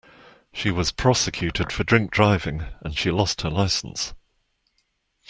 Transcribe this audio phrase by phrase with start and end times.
[0.51, 4.15] She was prosecuted for drink-driving, and she lost her licence